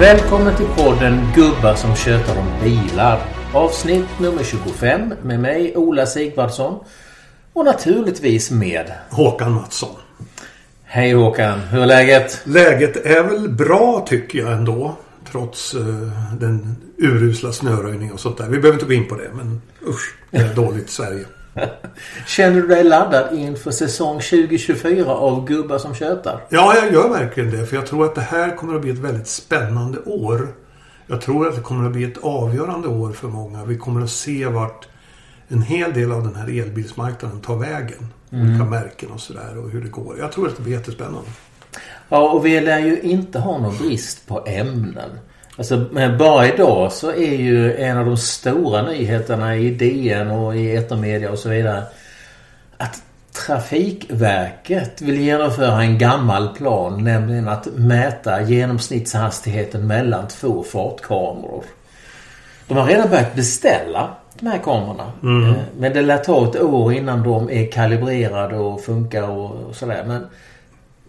[0.00, 3.20] Välkommen till podden Gubbar som tjötar om bilar.
[3.54, 6.84] Avsnitt nummer 25 med mig Ola Sigvardsson
[7.52, 9.96] och naturligtvis med Håkan Mattsson.
[10.84, 12.40] Hej Håkan, hur är läget?
[12.44, 14.96] Läget är väl bra tycker jag ändå.
[15.30, 18.48] Trots uh, den urusla snöröjning och sånt där.
[18.48, 21.24] Vi behöver inte gå in på det men usch, det är dåligt Sverige.
[22.26, 26.40] Känner du dig laddad inför säsong 2024 av Gubbar som tjötar?
[26.48, 27.66] Ja, jag gör verkligen det.
[27.66, 30.48] För jag tror att det här kommer att bli ett väldigt spännande år.
[31.06, 33.64] Jag tror att det kommer att bli ett avgörande år för många.
[33.64, 34.88] Vi kommer att se vart
[35.48, 38.12] en hel del av den här elbilsmarknaden tar vägen.
[38.30, 38.48] Mm.
[38.48, 40.18] Olika märken och sådär och hur det går.
[40.18, 41.30] Jag tror att det blir jättespännande.
[42.08, 45.10] Ja, och vi lär ju inte ha någon brist på ämnen.
[45.56, 45.86] Alltså
[46.18, 51.30] bara idag så är ju en av de stora nyheterna i DN och i etermedia
[51.30, 51.82] och så vidare
[52.76, 53.02] att
[53.46, 61.64] Trafikverket vill genomföra en gammal plan, nämligen att mäta genomsnittshastigheten mellan två fartkameror.
[62.68, 64.10] De har redan börjat beställa
[64.40, 65.12] de här kamerorna.
[65.22, 65.50] Mm.
[65.50, 70.04] Eh, men det lär ta ett år innan de är kalibrerade och funkar och sådär.
[70.06, 70.26] Men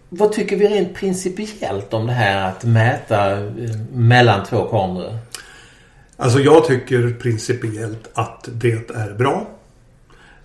[0.08, 3.48] vad tycker vi rent principiellt om det här att mäta eh,
[3.92, 5.18] mellan två kameror?
[6.16, 9.46] Alltså jag tycker principiellt att det är bra.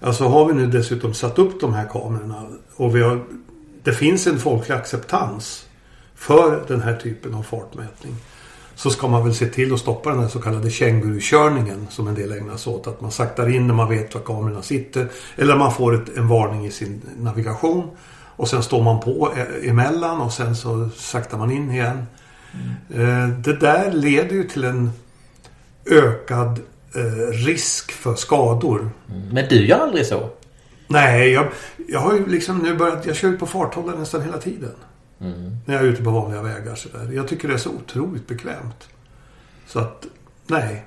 [0.01, 3.23] Alltså har vi nu dessutom satt upp de här kamerorna och vi har,
[3.83, 5.65] det finns en folklig acceptans
[6.15, 8.15] för den här typen av fartmätning.
[8.75, 12.15] Så ska man väl se till att stoppa den här så kallade kängurukörningen som en
[12.15, 12.87] del ägnar sig åt.
[12.87, 15.07] Att man saktar in när man vet var kamerorna sitter.
[15.35, 17.89] Eller man får ett, en varning i sin navigation.
[18.35, 22.05] Och sen står man på e- emellan och sen så saktar man in igen.
[22.93, 23.41] Mm.
[23.41, 24.91] Det där leder ju till en
[25.85, 26.59] ökad
[26.95, 28.89] eh, risk för skador.
[29.31, 30.29] Men du gör aldrig så?
[30.87, 31.47] Nej, jag,
[31.87, 33.05] jag har ju liksom nu börjat...
[33.05, 34.75] Jag kör ju på farthållare nästan hela tiden.
[35.21, 35.57] Mm.
[35.65, 37.11] När jag är ute på vanliga vägar sådär.
[37.13, 38.89] Jag tycker det är så otroligt bekvämt.
[39.67, 40.05] Så att,
[40.47, 40.85] nej.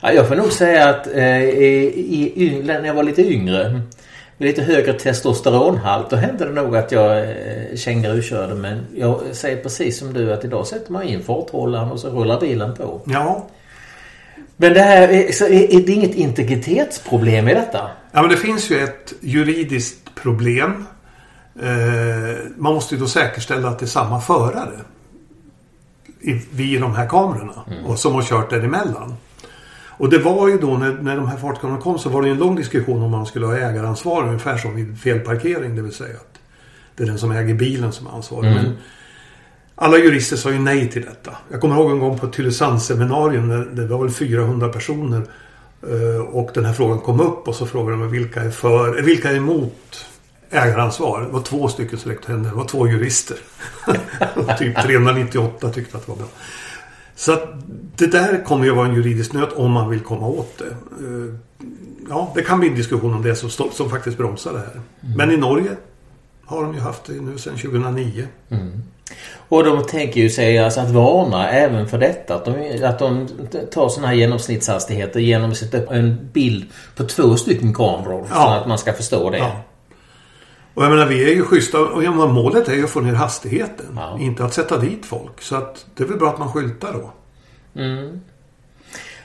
[0.00, 3.80] Ja, jag får nog säga att eh, i, i, när jag var lite yngre
[4.38, 8.54] med lite högre testosteronhalt då hände det nog att jag eh, kängurukörde.
[8.54, 12.40] Men jag säger precis som du att idag sätter man in farthållaren och så rullar
[12.40, 13.00] bilen på.
[13.06, 13.46] Ja.
[14.56, 17.90] Men det här, är, så är, är det inget integritetsproblem i detta?
[18.12, 20.86] Ja men det finns ju ett juridiskt problem.
[21.62, 24.80] Eh, man måste ju då säkerställa att det är samma förare.
[26.20, 27.64] I, vid de här kamerorna.
[27.70, 27.84] Mm.
[27.84, 29.14] Och som har kört däremellan.
[29.96, 32.38] Och det var ju då när, när de här fartkamerorna kom så var det en
[32.38, 35.76] lång diskussion om man skulle ha ägaransvar ungefär som vid felparkering.
[35.76, 36.38] Det vill säga att
[36.96, 38.50] det är den som äger bilen som är ansvarig.
[38.50, 38.62] Mm.
[38.62, 38.76] Men
[39.74, 41.36] alla jurister sa ju nej till detta.
[41.50, 45.22] Jag kommer ihåg en gång på ett Tylösandsseminarium det var väl 400 personer.
[45.82, 49.30] Eh, och den här frågan kom upp och så frågade de vilka är för, vilka
[49.30, 50.06] är emot
[50.50, 51.20] ägaransvar.
[51.20, 52.50] Det var två stycken som räckte händerna.
[52.50, 53.36] Det var två jurister.
[54.58, 56.28] typ 398 tyckte att det var bra.
[57.16, 57.42] Så att
[57.96, 60.64] det där kommer ju vara en juridisk nöt om man vill komma åt det.
[60.64, 61.34] Eh,
[62.08, 64.80] ja, det kan bli en diskussion om det som, som faktiskt bromsar det här.
[65.00, 65.16] Mm.
[65.16, 65.70] Men i Norge
[66.44, 68.26] har de ju haft det nu sedan 2009.
[68.48, 68.82] Mm.
[69.48, 72.34] Och de tänker ju sig alltså att varna även för detta.
[72.34, 73.28] Att de, att de
[73.72, 76.64] tar sådana här genomsnittshastigheter genom att sätta upp en bild
[76.96, 78.26] på två stycken kameror.
[78.30, 78.34] Ja.
[78.34, 79.38] Så att man ska förstå det.
[79.38, 79.62] Ja.
[80.74, 83.14] Och jag menar vi är ju schyssta och ja, målet är ju att få ner
[83.14, 83.86] hastigheten.
[83.96, 84.18] Ja.
[84.20, 85.42] Inte att sätta dit folk.
[85.42, 87.12] Så att det är väl bra att man skyltar då.
[87.80, 88.20] Mm.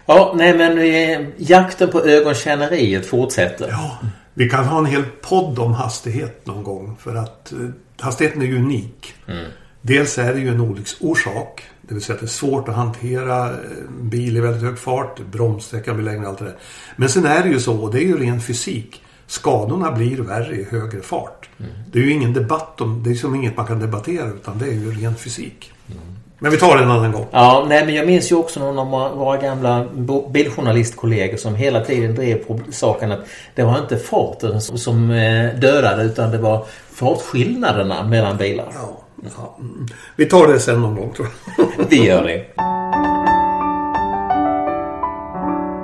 [0.05, 3.69] Ja, nej men eh, jakten på ögonkänneriet fortsätter.
[3.69, 3.97] Ja,
[4.33, 6.97] vi kan ha en hel podd om hastighet någon gång.
[6.99, 7.57] För att eh,
[7.99, 9.13] hastigheten är ju unik.
[9.27, 9.45] Mm.
[9.81, 11.63] Dels är det ju en olycksorsak.
[11.81, 14.79] Det vill säga att det är svårt att hantera en eh, bil i väldigt hög
[14.79, 15.19] fart.
[15.31, 16.57] Bromssträckan blir längre och allt det där.
[16.95, 20.55] Men sen är det ju så, och det är ju ren fysik skadorna blir värre
[20.55, 21.49] i högre fart.
[21.59, 21.71] Mm.
[21.91, 24.65] Det är ju ingen debatt om, det är som inget man kan debattera utan det
[24.65, 25.73] är ju ren fysik.
[25.87, 26.01] Mm.
[26.39, 27.25] Men vi tar det en annan gång.
[27.31, 29.85] Ja, nej men jag minns ju också någon av våra gamla
[30.29, 33.19] biljournalistkollegor som hela tiden drev på saken att
[33.55, 38.67] det var inte farten som, som eh, dödade utan det var fartskillnaderna mellan bilar.
[38.73, 39.01] Ja,
[39.37, 39.55] ja.
[39.59, 39.87] Mm.
[40.15, 41.27] Vi tar det sen någon gång tror
[41.57, 41.85] jag.
[41.89, 42.45] vi gör det.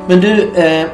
[0.08, 0.88] Men du, eh,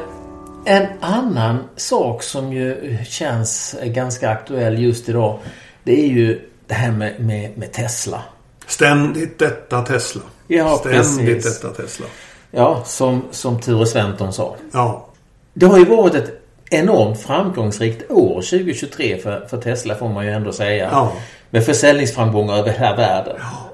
[0.64, 5.38] en annan sak som ju känns ganska aktuell just idag.
[5.84, 8.22] Det är ju det här med, med, med Tesla.
[8.66, 10.22] Ständigt detta Tesla.
[10.48, 11.60] Ja, Ständigt precis.
[11.60, 12.06] detta Tesla.
[12.50, 14.56] Ja, som, som Ture Sventon sa.
[14.72, 15.08] Ja.
[15.54, 20.32] Det har ju varit ett enormt framgångsrikt år 2023 för, för Tesla får man ju
[20.32, 20.88] ändå säga.
[20.92, 21.12] Ja.
[21.50, 23.36] Med försäljningsframgångar över hela världen.
[23.38, 23.71] Ja.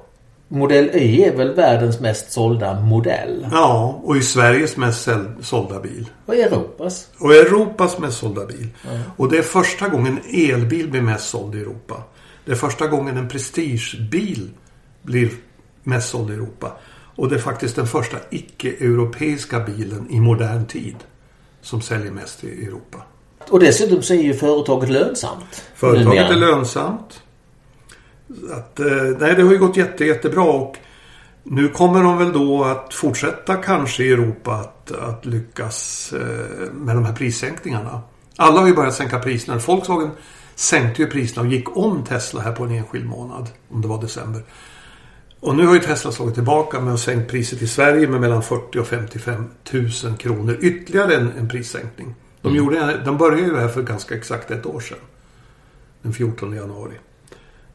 [0.49, 3.49] Modell Y är väl världens mest sålda modell?
[3.53, 5.09] Ja, och i Sveriges mest
[5.41, 6.11] sålda bil.
[6.27, 7.09] Och Europas?
[7.19, 8.69] Och Europas mest sålda bil.
[8.91, 9.01] Mm.
[9.17, 12.03] Och det är första gången en elbil blir mest såld i Europa.
[12.45, 14.51] Det är första gången en prestigebil
[15.03, 15.31] blir
[15.83, 16.73] mest såld i Europa.
[17.17, 20.97] Och det är faktiskt den första icke-europeiska bilen i modern tid
[21.63, 23.03] som säljer mest i Europa.
[23.51, 25.65] Och dessutom så är ju företaget lönsamt.
[25.75, 27.23] Företaget är lönsamt.
[28.53, 28.87] Att, eh,
[29.19, 30.77] nej, det har ju gått jätte, jättebra och
[31.43, 36.97] nu kommer de väl då att fortsätta kanske i Europa att, att lyckas eh, med
[36.97, 38.01] de här prissänkningarna.
[38.37, 39.59] Alla har ju börjat sänka priserna.
[39.59, 40.11] Volkswagen
[40.55, 43.49] sänkte ju priserna och gick om Tesla här på en enskild månad.
[43.69, 44.43] Om det var december.
[45.41, 48.43] Och nu har ju Tesla slagit tillbaka med att sänka priset i Sverige med mellan
[48.43, 50.59] 40 och 55 000 kronor.
[50.61, 52.15] Ytterligare en, en prissänkning.
[52.43, 54.99] De, gjorde, de började ju det här för ganska exakt ett år sedan.
[56.03, 56.95] Den 14 januari.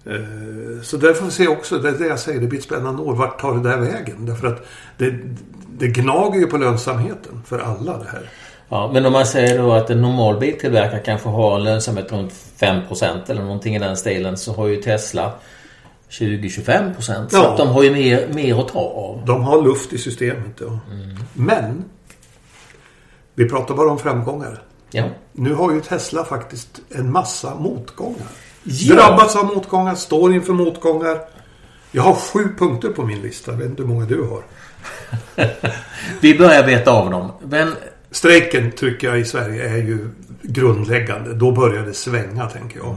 [0.06, 2.66] Eh, Så där får vi se också, det är det jag säger, det blir ett
[2.66, 3.16] spännande år.
[3.16, 4.26] Vart tar det där vägen?
[4.26, 4.66] Därför att
[4.98, 5.14] det,
[5.78, 8.30] det gnager ju på lönsamheten för alla det här.
[8.70, 12.34] Ja, men om man säger då att en normal biltillverkare kanske har en lönsamhet runt
[12.60, 15.32] 5% eller någonting i den stilen så har ju Tesla
[16.10, 17.30] 20-25%.
[17.30, 17.52] Så Ja.
[17.52, 19.22] att de har ju mer, mer att ta av.
[19.26, 20.62] De har luft i systemet.
[20.62, 20.80] Ja.
[21.34, 21.84] Men
[23.36, 24.62] vi pratar bara om framgångar.
[24.92, 25.04] Ja.
[25.32, 28.28] Nu har ju Tesla faktiskt en massa motgångar.
[28.64, 28.96] Ja.
[28.96, 31.18] Drabbats av motgångar, står inför motgångar.
[31.92, 33.52] Jag har sju punkter på min lista.
[33.52, 34.44] Jag vet inte hur många du har.
[36.22, 37.32] Vi börjar beta av dem.
[37.50, 37.76] Men
[38.12, 40.10] Strejken tycker jag i Sverige är ju
[40.42, 41.34] grundläggande.
[41.34, 42.96] Då börjar det svänga tänker jag.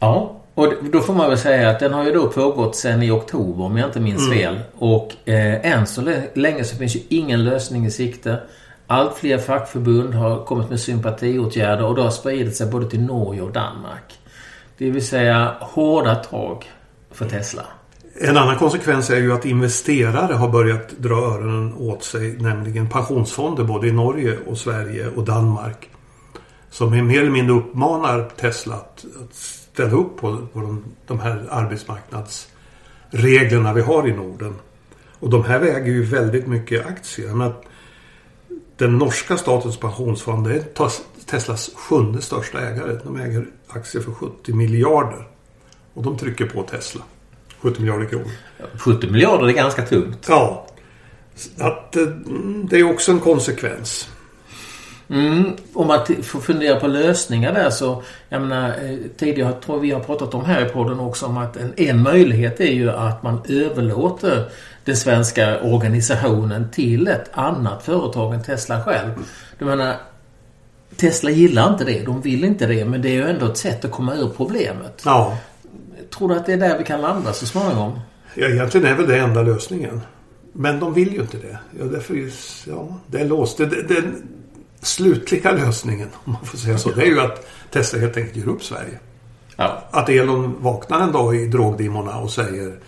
[0.00, 3.10] ja, och då får man väl säga att den har ju då pågått sedan i
[3.10, 4.60] oktober om jag inte minns fel.
[4.78, 8.40] Och eh, än så lä- länge så finns ju ingen lösning i sikte.
[8.86, 13.42] Allt fler fackförbund har kommit med sympatiåtgärder och det har spridit sig både till Norge
[13.42, 14.17] och Danmark.
[14.78, 16.70] Det vill säga hårda tag
[17.10, 17.62] för Tesla.
[18.20, 22.36] En annan konsekvens är ju att investerare har börjat dra öronen åt sig.
[22.38, 25.88] Nämligen pensionsfonder både i Norge och Sverige och Danmark.
[26.70, 31.46] Som mer eller mindre uppmanar Tesla att, att ställa upp på, på de, de här
[31.50, 34.54] arbetsmarknadsreglerna vi har i Norden.
[35.20, 37.34] Och de här väger ju väldigt mycket aktier.
[37.34, 37.64] Men att
[38.76, 40.62] den norska statens pensionsfond det är
[41.30, 42.98] Teslas sjunde största ägare.
[43.04, 45.28] De äger aktier för 70 miljarder.
[45.94, 47.02] Och de trycker på Tesla.
[47.60, 48.30] 70 miljarder kronor.
[48.78, 50.26] 70 miljarder är ganska tungt.
[50.28, 50.66] Ja.
[51.58, 52.02] Att, eh,
[52.70, 54.08] det är också en konsekvens.
[55.10, 59.82] Mm, om man får fundera på lösningar där så, jag menar, eh, tidigare tror jag
[59.82, 62.90] vi har pratat om här i podden också om att en, en möjlighet är ju
[62.90, 64.48] att man överlåter
[64.84, 69.10] den svenska organisationen till ett annat företag än Tesla själv.
[69.58, 69.96] Du menar,
[70.98, 73.84] Tesla gillar inte det, de vill inte det, men det är ju ändå ett sätt
[73.84, 75.02] att komma ur problemet.
[75.04, 75.38] Ja.
[76.10, 78.00] Tror du att det är där vi kan landa så småningom?
[78.34, 80.00] ja, egentligen är väl det enda lösningen.
[80.52, 81.58] Men de vill ju inte det.
[81.78, 82.30] Ja, därför är,
[82.66, 83.58] ja, det är låst.
[83.58, 84.28] Det, det, den
[84.80, 88.48] slutliga lösningen, om man får säga så, det är ju att Tesla helt enkelt ger
[88.48, 88.98] upp Sverige.
[89.56, 89.84] Ja.
[89.90, 92.78] Att Elon vaknar en dag i drogdimmorna och säger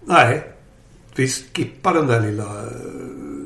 [0.00, 0.52] Nej,
[1.14, 2.54] vi skippar den där lilla,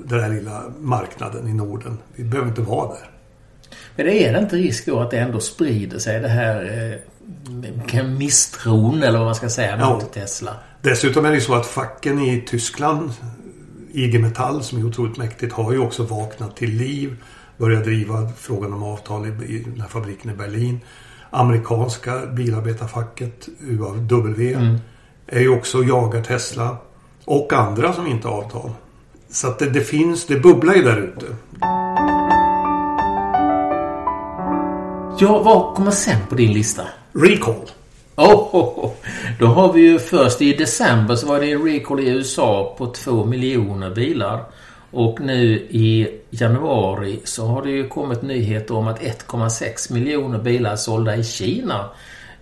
[0.05, 1.99] den där lilla marknaden i Norden.
[2.15, 3.12] Vi behöver inte vara där.
[3.97, 6.91] Men är det inte risk då att det ändå sprider sig det här
[7.93, 9.95] eh, misstron eller vad man ska säga Ja.
[9.95, 10.55] mot Tesla?
[10.83, 13.13] Dessutom är det ju så att facken i Tyskland,
[13.93, 17.17] IG Metall som är otroligt mäktigt, har ju också vaknat till liv.
[17.57, 20.81] Börjat driva frågan om avtal i, i den här fabriken i Berlin.
[21.31, 24.57] Amerikanska bilarbetarfacket, UAW,
[25.27, 26.77] är ju också och jagar Tesla.
[27.25, 28.71] Och andra som inte har avtal.
[29.31, 31.27] Så att det, det finns, det bubblar ju där ute.
[35.23, 36.83] Ja, vad kommer sen på din lista?
[37.13, 37.55] Recall.
[38.17, 38.91] Oh, oh, oh.
[39.39, 42.87] Då har vi ju först i december så var det en recall i USA på
[42.87, 44.45] 2 miljoner bilar.
[44.91, 50.77] Och nu i januari så har det ju kommit nyheter om att 1,6 miljoner bilar
[50.77, 51.85] sålda i Kina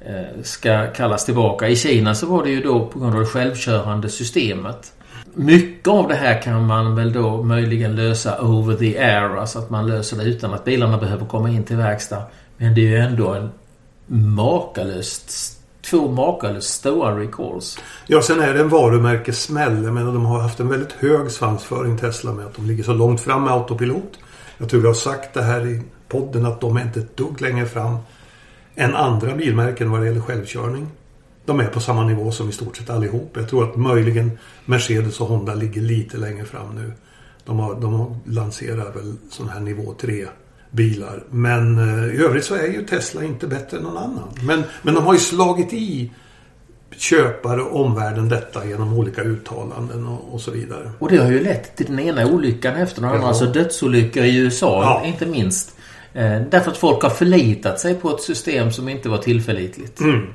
[0.06, 1.68] eh, ska kallas tillbaka.
[1.68, 4.92] I Kina så var det ju då på grund av det självkörande systemet.
[5.34, 9.70] Mycket av det här kan man väl då möjligen lösa over the air, alltså att
[9.70, 12.22] man löser det utan att bilarna behöver komma in till verkstad.
[12.60, 13.50] Men det är ju ändå en
[14.34, 15.32] makalöst,
[15.90, 17.78] två makalöst stora recalls.
[18.06, 19.84] Ja, sen är det en varumärkessmäll.
[19.84, 22.92] Jag menar, de har haft en väldigt hög svansföring Tesla med att de ligger så
[22.92, 24.18] långt fram med autopilot.
[24.58, 27.40] Jag tror vi har sagt det här i podden att de är inte ett dugg
[27.40, 27.96] längre fram
[28.74, 30.88] än andra bilmärken vad det gäller självkörning.
[31.44, 33.32] De är på samma nivå som i stort sett allihop.
[33.36, 36.92] Jag tror att möjligen Mercedes och Honda ligger lite längre fram nu.
[37.44, 40.26] De, har, de lanserar väl sån här nivå 3
[40.70, 41.24] bilar.
[41.30, 44.28] Men eh, i övrigt så är ju Tesla inte bättre än någon annan.
[44.42, 46.10] Men, men de har ju slagit i
[46.96, 50.90] köpare och omvärlden detta genom olika uttalanden och, och så vidare.
[50.98, 53.22] Och det har ju lett till den ena olyckan efter den andra.
[53.22, 53.28] Ja.
[53.28, 55.06] Alltså dödsolyckor i USA, Ja.
[55.06, 55.76] inte minst.
[56.12, 60.00] Eh, därför att folk har förlitat sig på ett system som inte var tillförlitligt.
[60.00, 60.26] Mm.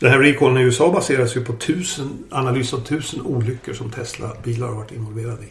[0.00, 4.66] Den här recallen i USA baseras ju på tusen, analys av tusen olyckor som Tesla-bilar
[4.66, 5.48] har varit involverade i.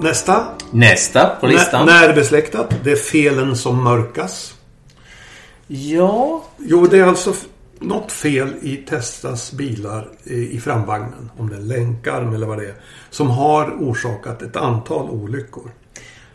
[0.00, 0.44] Nästa.
[0.70, 1.86] Nästa på listan.
[1.86, 2.74] När, närbesläktat.
[2.84, 4.54] Det är felen som mörkas.
[5.66, 7.34] Ja, Jo, det är alltså
[7.78, 11.30] något fel i Teslas bilar i, framvagnen.
[11.36, 12.74] Om det är länkarm eller vad det är.
[13.10, 15.70] Som har orsakat ett antal olyckor.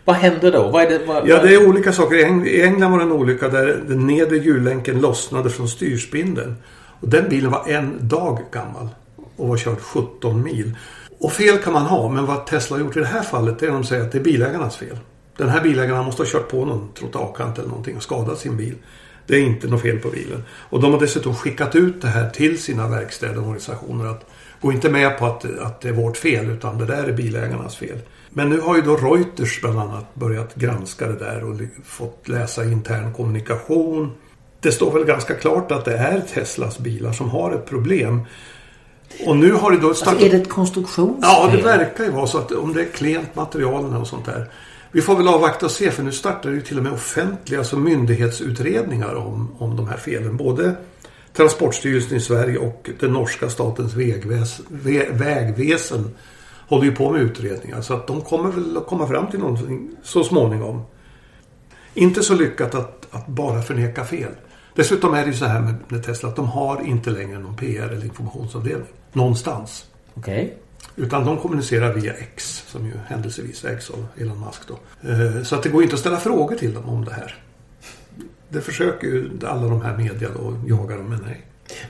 [0.06, 0.70] vad händer då?
[0.70, 2.46] Vad är det, vad, Ja, det är olika saker.
[2.48, 6.56] I England var det en olycka där den nedre hjullänken lossnade från styrspindeln.
[7.01, 8.89] Och den bilen var en dag gammal
[9.36, 10.75] och var körd 17 mil.
[11.22, 13.68] Och fel kan man ha, men vad Tesla har gjort i det här fallet är
[13.68, 14.98] att de säger att det är bilägarnas fel.
[15.38, 18.75] Den här bilägaren måste ha kört på någon trottoarkant eller någonting och skadat sin bil.
[19.28, 20.44] Det är inte något fel på bilen.
[20.50, 24.25] Och de har dessutom skickat ut det här till sina verkstäder och organisationer att
[24.62, 27.75] gå inte med på att, att det är vårt fel utan det där är bilägarnas
[27.75, 27.98] fel.
[28.30, 32.63] Men nu har ju då Reuters bland annat börjat granska det där och fått läsa
[32.63, 34.12] intern kommunikation.
[34.60, 38.22] Det står väl ganska klart att det är Teslas bilar som har ett problem.
[39.25, 40.13] Och nu har det då startat...
[40.13, 41.15] alltså, är det ett konstruktionsfel?
[41.22, 44.50] Ja, det verkar ju vara så att om det är klent material och sånt där.
[44.91, 47.60] Vi får väl avvakta och se för nu startar det ju till och med offentliga
[47.60, 50.38] alltså myndighetsutredningar om, om de här felen.
[50.38, 50.75] Både
[51.34, 56.15] Transportstyrelsen i Sverige och den norska statens vägväs, vä, vägväsen
[56.68, 57.82] håller ju på med utredningar.
[57.82, 60.82] Så att de kommer väl att komma fram till någonting så småningom.
[61.94, 64.32] Inte så lyckat att, att bara förneka fel.
[64.75, 67.56] Dessutom är det ju så här med, med Tesla att de har inte längre någon
[67.56, 68.88] PR eller informationsavdelning.
[69.13, 69.86] Någonstans.
[70.13, 70.53] Okej.
[70.96, 75.10] Utan de kommunicerar via X som ju händelsevis ägs av Elon Musk då.
[75.10, 77.36] Eh, Så att det går inte att ställa frågor till dem om det här.
[78.50, 81.41] Det försöker ju alla de här media då jaga dem, men nej.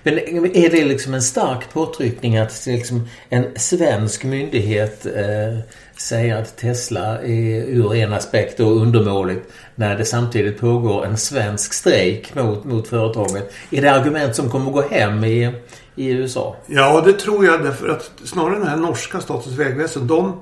[0.04, 0.14] Men
[0.56, 5.60] är det liksom en stark påtryckning att liksom en svensk myndighet eh,
[5.98, 11.74] säger att Tesla är ur en aspekt och undermåligt när det samtidigt pågår en svensk
[11.74, 13.54] strejk mot, mot företaget?
[13.72, 15.52] Är det argument som kommer gå hem i,
[16.08, 16.56] i USA?
[16.68, 20.34] Ja, det tror jag därför att snarare den här norska statens vägväsen, de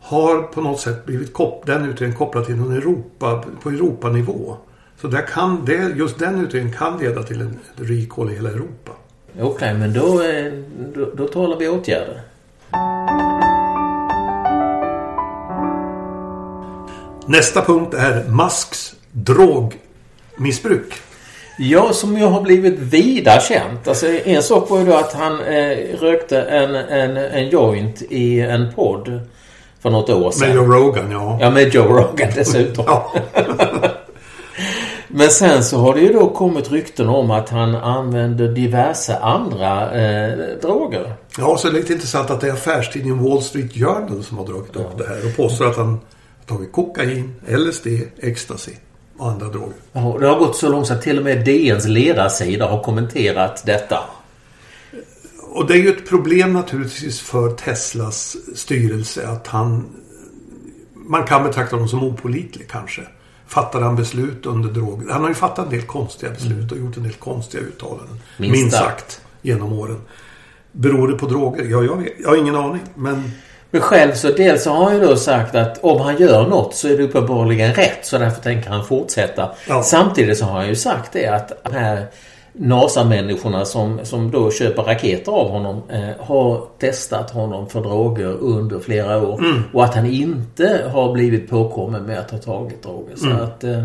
[0.00, 4.56] har på något sätt blivit kop- den utredningen kopplad till någon Europa, på Europanivå.
[5.00, 8.92] Så där kan det, just den utredningen kan leda till en recall i hela Europa.
[9.40, 10.52] Okej, men då, eh,
[10.94, 12.20] då, då talar vi åtgärder.
[17.26, 20.94] Nästa punkt är Musks drogmissbruk.
[21.58, 23.88] Ja, som ju har blivit vida känt.
[23.88, 28.40] Alltså, en sak var ju då att han eh, rökte en, en, en joint i
[28.40, 29.20] en podd
[29.82, 30.48] för något år sedan.
[30.48, 31.38] Med Joe Rogan, ja.
[31.40, 32.84] Ja, med Joe Rogan dessutom.
[32.86, 33.12] Ja.
[35.08, 40.00] Men sen så har det ju då kommit rykten om att han använder diverse andra
[40.00, 41.12] eh, droger.
[41.38, 44.46] Ja, så är det lite intressant att det är affärstidningen Wall Street Journal som har
[44.46, 47.86] dragit upp det här och påstår att han har tagit kokain, LSD,
[48.20, 48.72] ecstasy
[49.18, 49.74] och andra droger.
[49.92, 53.62] Ja, Det har gått så långt så att till och med DNs ledarsida har kommenterat
[53.66, 53.98] detta.
[55.56, 59.86] Och det är ju ett problem naturligtvis för Teslas styrelse att han...
[60.94, 63.02] Man kan betrakta honom som opålitlig kanske.
[63.46, 65.10] Fattar han beslut under drog...
[65.10, 68.20] Han har ju fattat en del konstiga beslut och gjort en del konstiga uttalanden.
[68.38, 69.12] Minst Minst, sagt.
[69.12, 69.20] sagt.
[69.42, 70.00] Genom åren.
[70.72, 71.64] Beror det på droger?
[71.64, 72.82] Ja, jag, vet, jag har ingen aning.
[72.94, 73.30] Men
[73.70, 76.74] Men själv så dels så har han ju då sagt att om han gör något
[76.74, 79.50] så är det uppenbarligen rätt så därför tänker han fortsätta.
[79.68, 79.82] Ja.
[79.82, 82.06] Samtidigt så har han ju sagt det att de här
[82.52, 88.78] NASA-människorna som, som då köper raketer av honom eh, har testat honom för droger under
[88.78, 89.44] flera år.
[89.72, 93.16] Och att han inte har blivit påkommen med att ha tagit droger.
[93.16, 93.84] Så att eh,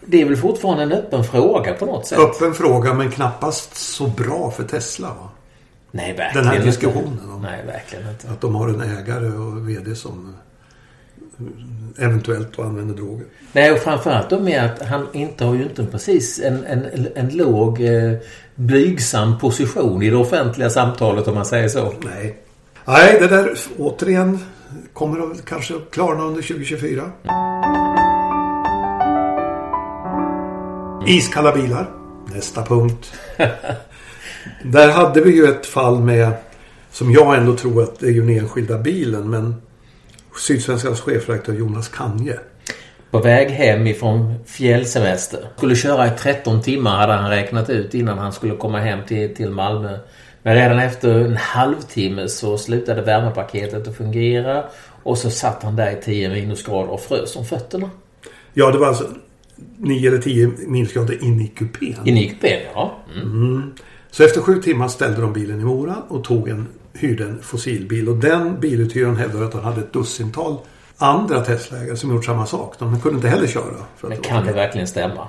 [0.00, 2.18] det är väl fortfarande en öppen fråga på något sätt.
[2.18, 5.08] öppen fråga men knappast så bra för Tesla.
[5.08, 5.28] Va?
[5.96, 8.28] Nej, verkligen Den här diskussionen om- Nej, verkligen inte.
[8.30, 10.34] Att de har en ägare och VD som
[11.98, 13.26] eventuellt använder droger.
[13.52, 17.28] Nej, och framförallt då med att han inte har ju inte precis en, en, en
[17.28, 18.12] låg eh,
[18.54, 21.92] blygsam position i det offentliga samtalet om man säger så.
[22.04, 22.38] Nej.
[22.84, 24.38] Nej, det där återigen
[24.92, 27.02] kommer att kanske klarna under 2024.
[31.06, 31.90] Iskalla bilar.
[32.34, 33.12] Nästa punkt.
[34.62, 36.32] Där hade vi ju ett fall med,
[36.92, 39.54] som jag ändå tror att det är ju den enskilda bilen, men
[40.46, 42.38] Sydsvenskans chefredaktör Jonas Kanje.
[43.10, 45.48] På väg hem ifrån fjällsemester.
[45.56, 49.34] Skulle köra i 13 timmar hade han räknat ut innan han skulle komma hem till,
[49.34, 49.98] till Malmö.
[50.42, 54.64] Men redan efter en halvtimme så slutade värmepaketet att fungera.
[55.02, 57.90] Och så satt han där i 10 minusgrader och frös om fötterna.
[58.54, 59.08] Ja, det var alltså
[59.78, 61.96] 9 eller 10 minusgrader in i kupén.
[62.04, 62.96] In i kupén, ja.
[63.14, 63.74] Mm.
[64.16, 68.08] Så efter sju timmar ställde de bilen i Mora och tog en, hyrde en fossilbil.
[68.08, 70.58] Och den biluthyraren hävdade att han hade ett dussintal
[70.96, 72.74] andra Tesla-ägare som gjort samma sak.
[72.78, 73.74] De kunde inte heller köra.
[74.00, 75.28] Men kan det verkligen stämma?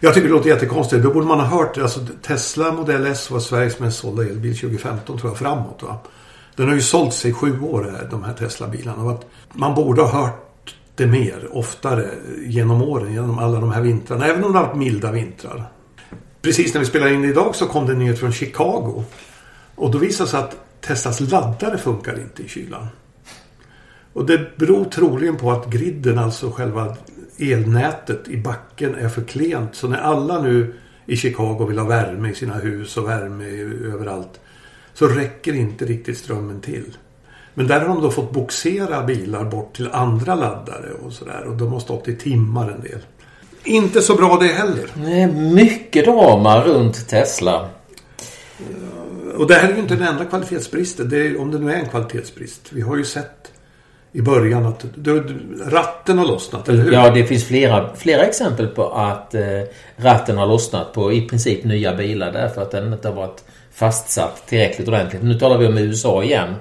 [0.00, 1.02] Jag tycker det låter jättekonstigt.
[1.02, 1.82] Då borde man ha hört det.
[1.82, 5.82] Alltså, Tesla Model S var Sveriges mest sålda elbil 2015 tror jag framåt.
[5.82, 5.98] Va?
[6.56, 9.02] Den har ju sålt sig i sju år de här Tesla-bilarna.
[9.02, 12.10] Och att man borde ha hört det mer, oftare
[12.46, 14.26] genom åren, genom alla de här vintrarna.
[14.26, 15.70] Även om det har varit milda vintrar.
[16.42, 19.04] Precis när vi spelar in idag så kom det en nyhet från Chicago.
[19.74, 22.86] Och då visade det sig att Teslas laddare funkar inte i kylan.
[24.12, 26.96] Och det beror troligen på att griden, alltså själva
[27.38, 29.74] elnätet i backen är för klent.
[29.74, 30.74] Så när alla nu
[31.06, 33.44] i Chicago vill ha värme i sina hus och värme
[33.94, 34.40] överallt.
[34.94, 36.96] Så räcker inte riktigt strömmen till.
[37.54, 41.42] Men där har de då fått boxera bilar bort till andra laddare och sådär.
[41.42, 43.00] Och de har stått i timmar en del.
[43.64, 44.86] Inte så bra det heller.
[44.94, 47.68] Nej, mycket drama runt Tesla.
[49.36, 51.08] Och det här är ju inte den enda kvalitetsbristen.
[51.08, 52.60] Det är, om det nu är en kvalitetsbrist.
[52.70, 53.52] Vi har ju sett
[54.12, 54.84] i början att
[55.66, 56.92] ratten har lossnat, eller hur?
[56.92, 59.42] Ja, det finns flera, flera exempel på att eh,
[59.96, 64.42] ratten har lossnat på i princip nya bilar därför att den inte har varit fastsatt
[64.46, 65.22] tillräckligt ordentligt.
[65.22, 66.54] Nu talar vi om USA igen.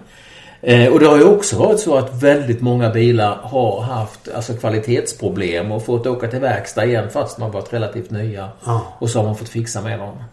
[0.62, 4.54] Eh, och det har ju också varit så att väldigt många bilar har haft alltså,
[4.54, 8.50] kvalitetsproblem och fått åka till verkstad igen fast de har varit relativt nya.
[8.66, 8.98] Ja.
[9.00, 10.24] Och så har man fått fixa med dem.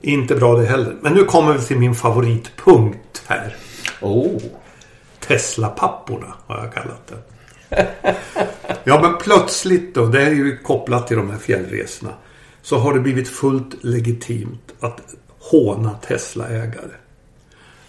[0.00, 0.96] Inte bra det heller.
[1.00, 3.56] Men nu kommer vi till min favoritpunkt här.
[4.00, 4.40] Oh.
[5.26, 7.16] Tesla-papporna har jag kallat det.
[8.86, 12.12] Ja men plötsligt då, det är ju kopplat till de här fjällresorna.
[12.62, 15.00] Så har det blivit fullt legitimt att
[15.40, 16.94] håna Tesla-ägare.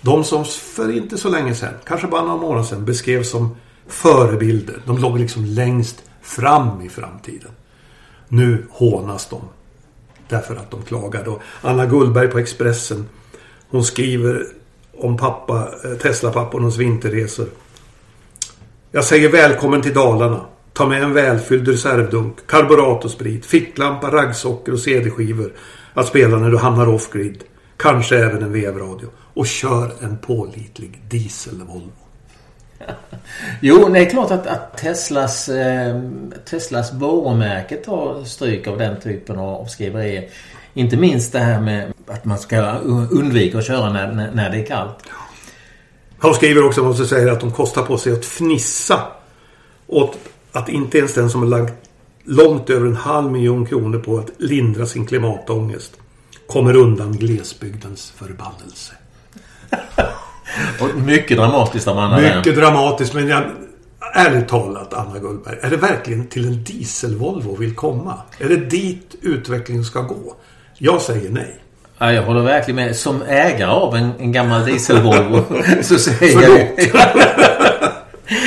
[0.05, 3.55] De som för inte så länge sedan, kanske bara några månader sedan, beskrevs som
[3.87, 4.81] förebilder.
[4.85, 7.51] De låg liksom längst fram i framtiden.
[8.27, 9.41] Nu hånas de.
[10.27, 11.29] Därför att de klagade.
[11.29, 13.05] Och Anna Gullberg på Expressen.
[13.69, 14.47] Hon skriver
[14.97, 17.47] om pappa, eh, Tesla-pappornas vinterresor.
[18.91, 20.45] Jag säger välkommen till Dalarna.
[20.73, 25.53] Ta med en välfylld reservdunk, karburatorsprit, ficklampa, raggsockor och CD-skivor
[25.93, 27.43] att spela när du hamnar off-grid.
[27.77, 29.09] Kanske även en vevradio.
[29.35, 31.91] Och kör en pålitlig diesel-Volvo.
[33.61, 36.01] Jo, det är klart att, att Teslas, eh,
[36.45, 40.29] Teslas varumärke tar stryk av den typen av skriverier.
[40.73, 42.77] Inte minst det här med att man ska
[43.11, 44.97] undvika att köra när, när, när det är kallt.
[46.19, 48.99] Han skriver också vad som säger att de kostar på sig att fnissa
[49.87, 50.17] åt
[50.51, 51.73] att inte ens den som har lagt
[52.23, 55.91] långt över en halv miljon kronor på att lindra sin klimatångest
[56.47, 58.93] kommer undan glesbygdens förbannelse.
[60.79, 62.37] Och mycket dramatiskt av Anna där.
[62.37, 63.43] Mycket dramatiskt men jag,
[64.13, 65.57] ärligt talat Anna Gullberg.
[65.61, 68.13] Är det verkligen till en diesel-Volvo vill komma?
[68.39, 70.35] Är det dit utvecklingen ska gå?
[70.77, 71.59] Jag säger nej.
[71.97, 72.95] Ja, jag håller verkligen med.
[72.95, 75.43] Som ägare av en, en gammal diesel-Volvo
[75.81, 77.54] så säger jag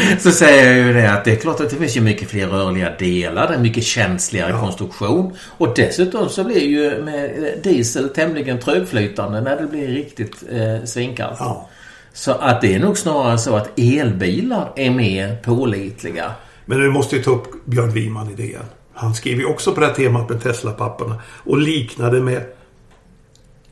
[0.18, 2.46] Så säger jag ju det att det är klart att det finns ju mycket fler
[2.46, 3.48] rörliga delar.
[3.48, 4.60] Det är mycket känsligare Ja.
[4.60, 5.36] konstruktion.
[5.58, 7.30] Och dessutom så blir ju med
[7.62, 11.36] diesel tämligen trögflytande när det blir riktigt eh, svinkallt.
[11.40, 11.68] Ja.
[12.12, 16.32] Så att det är nog snarare så att elbilar är mer pålitliga.
[16.64, 18.62] Men du måste ju ta upp Björn Wiman idén.
[18.94, 21.14] Han skriver ju också på det här temat med Tesla-papporna.
[21.44, 22.42] Och liknade med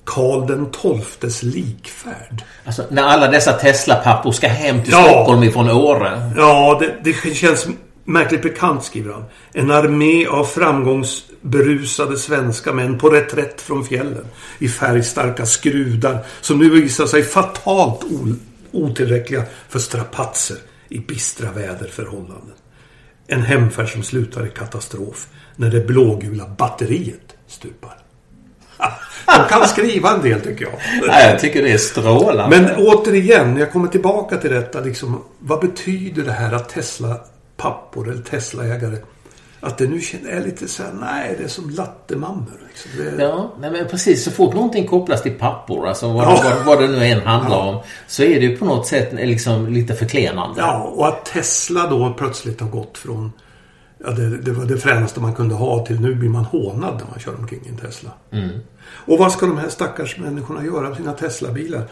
[0.07, 0.73] Karl den
[1.21, 2.43] XIIs likfärd.
[2.65, 5.03] Alltså när alla dessa Tesla-pappor ska hem till Ja.
[5.03, 6.33] Stockholm ifrån Åre.
[6.37, 7.67] Ja, det, det känns
[8.05, 9.25] märkligt bekant skriver han.
[9.53, 14.27] En armé av framgångsberusade svenska män på reträtt från fjällen.
[14.59, 18.01] I färgstarka skrudar som nu visar sig fatalt
[18.73, 20.57] otillräckliga för strapatser
[20.89, 22.53] i bistra väderförhållanden.
[23.27, 28.06] En hemfärd som slutar i katastrof när det blågula batteriet stupar.
[29.27, 30.75] De kan skriva en del tycker jag.
[31.07, 32.61] Ja, jag tycker det är strålande.
[32.61, 34.81] Men återigen, jag kommer tillbaka till detta.
[34.81, 38.97] Liksom, vad betyder det här att Tesla-pappor eller Tesla-ägare
[39.61, 42.61] att det nu är lite så här, nej det är som lattemammor.
[42.69, 43.17] Liksom.
[43.17, 44.25] Det, Ja, nej, men precis.
[44.25, 46.41] Så fort någonting kopplas till pappor, alltså vad, Ja.
[46.45, 49.69] vad, vad det nu än handlar om, så är det ju på något sätt liksom
[49.73, 50.61] lite förklenande.
[50.61, 53.33] ja, och att Tesla då plötsligt har gått från
[54.07, 57.07] Ja, det, det var det fränaste man kunde ha till nu blir man hånad när
[57.11, 58.11] man kör omkring i en Tesla.
[58.89, 61.83] Och vad ska de här stackars människorna göra med sina Tesla-bilar?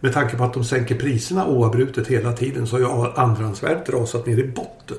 [0.00, 4.26] Med tanke på att de sänker priserna oavbrutet hela tiden så har ju andrahandsvärdet rasat
[4.26, 4.96] ner i botten.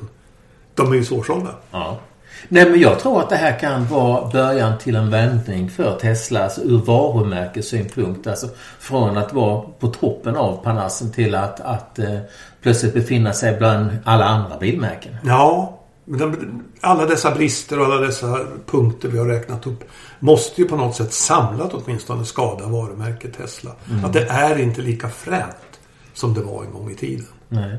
[0.75, 1.49] De är ju svårsålda.
[1.71, 1.99] Ja.
[2.47, 6.43] Nej, men jag tror att det här kan vara början till en vändning för Tesla
[6.43, 8.27] alltså ur varumärkessynpunkt.
[8.27, 8.47] Alltså
[8.79, 12.19] från att vara på toppen av panassen till att, att eh,
[12.61, 15.15] plötsligt befinna sig bland alla andra bilmärken.
[15.25, 19.83] Ja, men alla dessa brister och alla dessa punkter vi har räknat upp
[20.19, 23.71] måste ju på något sätt samlat åtminstone skada varumärket Tesla.
[24.03, 25.79] Att det är inte lika fränt
[26.13, 27.25] som det var en gång i tiden.
[27.49, 27.77] Nej.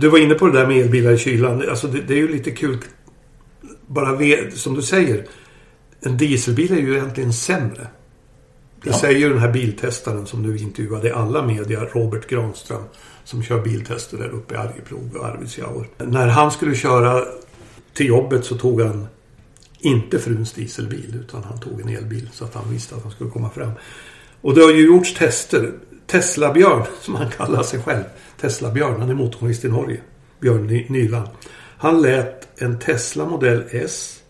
[0.00, 1.64] Du var inne på det där med elbilar i kylan.
[1.70, 2.78] Alltså det, det är ju lite kul.
[3.86, 4.18] Bara
[4.54, 5.26] som du säger.
[6.00, 7.86] En dieselbil är ju egentligen sämre.
[8.82, 8.98] Det Ja.
[8.98, 12.82] säger ju den här biltestaren som du intervjuade i alla media, Robert Granström.
[13.24, 15.88] Som kör biltester där uppe i Arjeplog och Arvidsjaur.
[15.98, 17.24] När han skulle köra
[17.98, 19.06] till jobbet så tog han
[19.78, 23.30] inte fruns dieselbil utan han tog en elbil så att han visste att han skulle
[23.30, 23.70] komma fram.
[24.40, 25.72] Och det har ju gjorts tester.
[26.06, 28.02] Tesla-Björn, som han kallar sig själv.
[28.40, 30.00] Tesla-Björn, han är motorjournalist i Norge.
[30.40, 31.28] Björn Ny- Nyland.
[31.78, 34.22] Han lät en Tesla Model S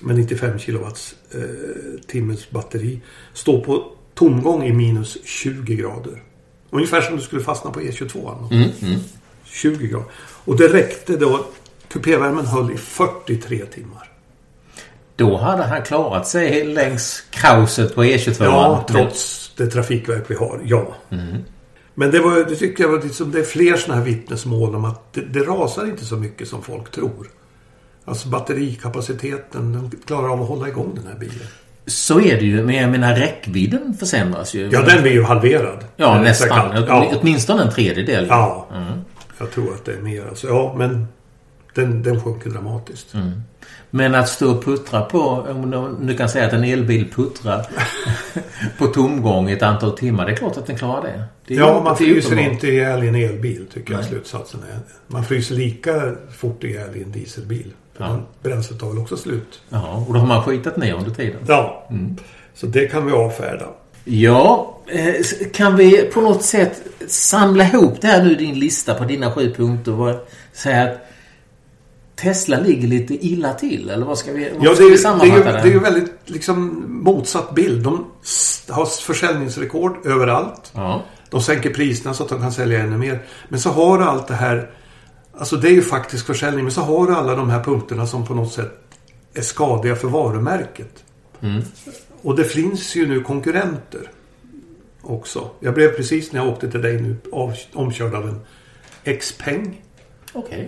[0.00, 1.14] med 95 kilowatts
[2.10, 3.00] eh, batteri
[3.32, 6.22] stå på tomgång i minus 20 grader.
[6.70, 8.52] Ungefär som du skulle fastna på E22.
[8.52, 9.00] Mm, mm.
[9.44, 10.08] 20 grader.
[10.18, 11.46] Och det räckte då.
[12.00, 14.08] Kupévärmen höll i 43 timmar.
[15.16, 18.44] Då hade han klarat sig längs krauset på E E22.
[18.44, 20.60] Ja, trots det trafikverk vi har.
[20.64, 20.94] Ja.
[21.94, 24.84] Men det, var, det tycker jag var liksom, det är fler sådana här vittnesmål om
[24.84, 27.30] att det, det rasar inte så mycket som folk tror.
[28.04, 31.46] Alltså batterikapaciteten, den klarar av att hålla igång den här bilen.
[31.86, 32.62] Så är det ju.
[32.62, 34.68] Men jag menar räckvidden försämras ju.
[34.72, 35.84] Ja, den blir ju halverad.
[35.96, 36.84] Ja, Eh, nästan.
[36.88, 38.26] Ja, Åtminstone en tredjedel.
[38.28, 38.66] ja.
[38.74, 39.00] Mm.
[39.38, 40.26] jag tror att det är mer.
[40.28, 41.06] Alltså, ja, men
[41.76, 43.14] den, den sjunker dramatiskt.
[43.14, 43.42] Mm.
[43.90, 47.66] Men att stå och puttra på, om du kan säga att en elbil puttrar
[48.78, 50.26] på tomgång i ett antal timmar.
[50.26, 51.24] Det är klart att den klarar det.
[51.46, 52.52] det Ja, man fryser uppenbart.
[52.52, 54.08] inte ihjäl i en elbil tycker jag Nej.
[54.10, 54.78] slutsatsen är.
[55.06, 57.72] Man fryser lika fort ihjäl i en dieselbil.
[57.98, 58.20] Ja.
[58.42, 59.60] bränslet tar väl också slut.
[59.68, 61.40] Ja, och då har man skitat ner under tiden.
[61.48, 62.16] Ja, Mm.
[62.54, 63.66] så det kan vi avfärda.
[64.04, 65.14] Ja, eh,
[65.52, 69.54] kan vi på något sätt samla ihop det här nu, din lista på dina sju
[69.54, 70.98] punkter och säga att
[72.16, 73.90] Tesla ligger lite illa till?
[73.90, 75.52] Eller vad ska vi, vad Ja, ska det är, vi ju- det, är sammanfatta ju,
[75.52, 75.68] det?
[75.68, 77.82] är ju väldigt liksom motsatt bild.
[77.84, 78.04] De
[78.68, 80.72] har försäljningsrekord överallt.
[80.74, 81.02] Ja.
[81.30, 83.22] De sänker priserna så att de kan sälja ännu mer.
[83.48, 84.70] Men så har allt det här.
[85.38, 86.64] Alltså det är ju faktisk försäljning.
[86.64, 88.72] Men så har du alla de här punkterna som på något sätt
[89.34, 91.04] är skadliga för varumärket.
[91.40, 91.62] Mm.
[92.22, 94.10] Och det finns ju nu konkurrenter
[95.02, 95.50] också.
[95.60, 98.40] Jag blev precis när jag åkte till dig nu av, omkörd av en
[99.18, 99.82] Xpeng.
[100.32, 100.60] Okej.
[100.60, 100.66] Eh,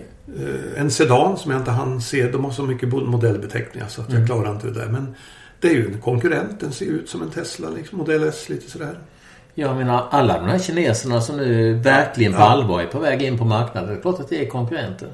[0.77, 2.31] En sedan som jag inte hann se.
[2.31, 4.27] De har så mycket modellbeteckningar så att jag Mm.
[4.27, 4.87] klarar inte det där.
[4.87, 5.15] Men
[5.59, 6.59] det är ju en konkurrent.
[6.59, 7.69] Den ser ut som en Tesla.
[7.69, 8.99] Liksom, Modell S lite sådär.
[9.53, 12.43] Jag menar, alla de här kineserna som nu verkligen på Ja.
[12.49, 13.89] allvar är på väg in på marknaden.
[13.89, 15.09] Det är klart att det är konkurrenter.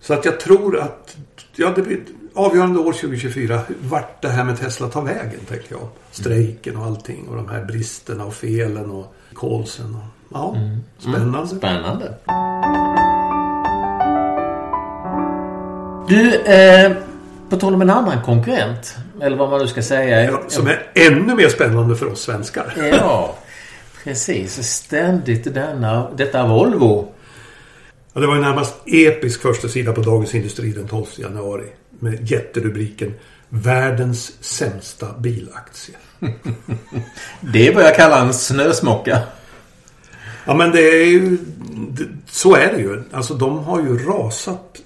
[0.00, 1.16] Så att jag tror att
[1.56, 2.00] ja, det blir
[2.34, 3.60] avgörande år 2024.
[3.82, 5.88] Vart det här med Tesla tar vägen, tänker jag.
[6.10, 9.94] Strejken och allting och de här bristerna och felen och callsen.
[9.94, 10.02] Och,
[10.34, 10.56] ja,
[10.98, 11.46] spännande.
[11.48, 12.14] Spännande.
[16.08, 16.92] Du, eh,
[17.50, 18.96] på tal om en annan konkurrent.
[19.22, 20.24] Eller vad man nu ska säga.
[20.24, 22.74] Ja, som är ännu mer spännande för oss svenskar.
[22.92, 23.38] Ja,
[24.04, 24.62] precis.
[24.68, 27.12] Ständigt denna, detta Volvo.
[28.12, 31.66] Ja, det var ju närmast episk första sida på Dagens Industri den 12 januari.
[31.98, 33.14] Med jätterubriken
[33.48, 35.94] Världens sämsta bilaktie.
[37.40, 39.18] Det är vad jag kallar en snösmocka.
[40.44, 41.38] Ja men det är ju...
[41.90, 43.02] det- Så är det ju.
[43.12, 44.81] Alltså de har ju rasat.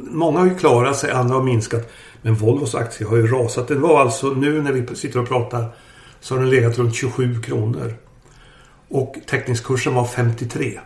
[0.00, 1.88] Många har ju klarat sig, andra har minskat.
[2.22, 3.68] Men Volvos aktie har ju rasat.
[3.68, 5.64] Den var alltså nu när vi sitter och pratar
[6.20, 7.94] så har den legat runt 27 kronor.
[8.88, 10.80] Och teckningskursen var 53.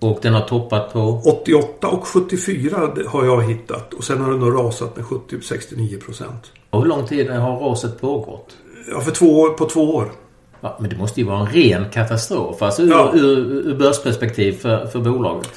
[0.00, 1.22] Och den har toppat på...
[1.24, 3.94] 88 och 74 har jag hittat.
[3.94, 6.52] Och sen har den då rasat med 70-69 procent.
[6.70, 8.56] Och hur lång tid har raset pågått?
[8.90, 10.10] Ja, för två år, på två år.
[10.60, 12.62] Ja, men det måste ju vara en ren katastrof.
[12.62, 13.12] Alltså ur, Ja.
[13.14, 15.50] ur, ur börsperspektiv för, för bolaget.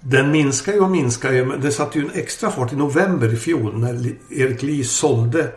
[0.00, 1.44] Den minskar ju och minskar ju.
[1.44, 4.84] Men det satte ju en extra fart i november i fjol när Li- Erik Lie
[4.84, 5.52] sålde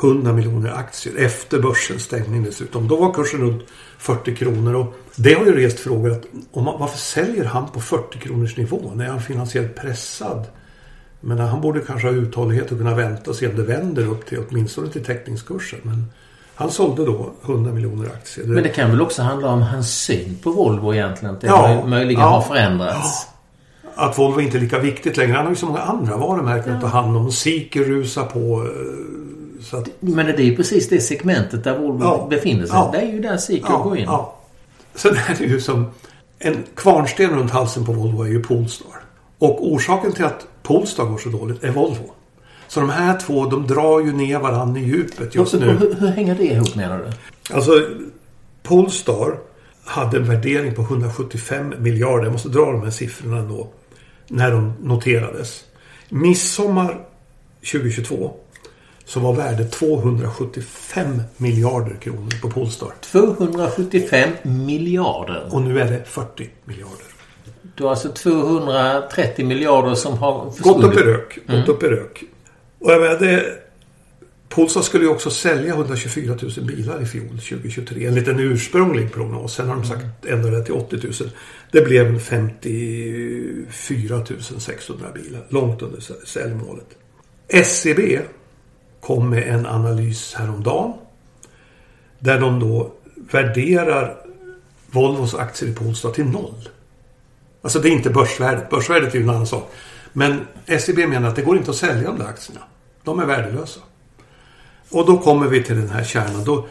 [0.00, 2.88] 100 miljoner aktier efter börsens stängning dessutom.
[2.88, 3.62] Då var kursen runt
[3.98, 7.80] 40 kronor och det har ju rest frågor att om man, varför säljer han på
[7.80, 8.92] 40 kronors nivå?
[9.00, 10.46] Är han finansiellt pressad?
[11.20, 14.26] Men han borde kanske ha uthållighet och kunna vänta och se om det vänder upp
[14.26, 15.78] till åtminstone till teckningskursen.
[15.82, 16.06] Men
[16.54, 18.46] han sålde då 100 miljoner aktier.
[18.46, 21.36] Men det kan väl också handla om hans syn på Volvo egentligen.
[21.40, 23.26] Det Ja, möj- möjligen ja, har förändrats.
[23.94, 25.32] Att Volvo inte är lika viktigt längre.
[25.36, 27.32] Han har ju så många andra varumärken att ta hand om.
[27.32, 28.62] Seeker rusar på.
[28.64, 28.70] eh,
[29.64, 32.26] Så att, Men det är ju precis det segmentet där Volvo Ja.
[32.30, 32.74] befinner sig.
[32.76, 32.90] Ja.
[32.92, 34.04] Det är ju där Seeker ja, går in.
[34.04, 34.38] ja.
[34.94, 35.86] Sen är det ju som
[36.38, 38.86] en kvarnsten runt halsen på Volvo är ju Polestar.
[39.38, 42.10] Och orsaken till att Polestar går så dåligt är Volvo.
[42.68, 45.70] Så de här två de drar ju ner varandra i djupet just nu.
[45.70, 47.54] Hur, hur hänger det ihop menar du?
[47.54, 47.72] Alltså
[48.62, 49.38] Polestar
[49.84, 52.24] hade en värdering på 175 miljarder.
[52.24, 53.68] Jag måste dra de här siffrorna ändå.
[54.32, 55.64] När de noterades.
[56.08, 57.04] Midsommar
[57.72, 58.34] 2022
[59.04, 62.92] så var värdet 275 miljarder kronor på Polestar.
[63.00, 65.48] 275 miljarder.
[65.50, 67.06] Och nu är det 40 miljarder.
[67.74, 71.38] Du har alltså 230 miljarder som har Gått upp i rök.
[71.46, 71.70] Gått mm.
[71.70, 72.24] upp i rök.
[72.78, 73.44] Och jag menar, det,
[74.54, 78.06] Polestar skulle ju också sälja 124 000 bilar i fjol, 2023.
[78.06, 79.54] Enligt en ursprunglig prognos.
[79.54, 81.12] Sen har de sagt ändra det till 80 000.
[81.70, 84.24] Det blev 54
[84.58, 85.46] 600 bilar.
[85.48, 86.86] Långt under säljmålet.
[87.48, 88.20] SCB e
[89.00, 90.92] kom med en analys häromdagen.
[92.18, 92.92] Där de då
[93.30, 94.16] värderar
[94.90, 96.68] Volvos aktier i Polestar till noll.
[97.62, 98.70] Alltså det är inte börsvärdet.
[98.70, 99.72] Börsvärdet är ju en annan sak.
[100.12, 102.60] Men SCB e menar att det går inte att sälja de där aktierna.
[103.04, 103.80] De är värdelösa.
[104.92, 106.44] Och då kommer vi till den här kärnan.
[106.44, 106.66] Då,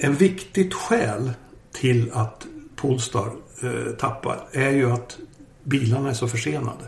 [0.00, 1.30] en viktigt skäl
[1.72, 3.30] till att Polestar
[3.62, 5.18] eh, tappar är ju att
[5.62, 6.84] bilarna är så försenade.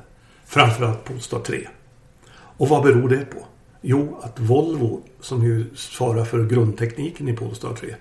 [0.46, 1.68] Framförallt Polestar 3.
[2.56, 3.46] Och vad beror det på?
[3.80, 7.94] Jo, att Volvo, som ju svarar för grundtekniken i Polestar 3,